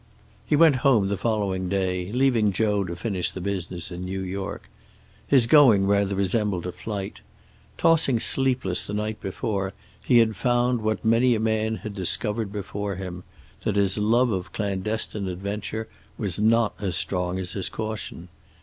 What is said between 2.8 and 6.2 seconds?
to finish the business in New York. His going rather